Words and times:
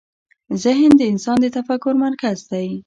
ذهن 0.63 0.91
د 0.97 1.01
انسان 1.11 1.37
د 1.41 1.45
تفکر 1.57 1.93
مرکز 2.05 2.37
دی. 2.51 2.67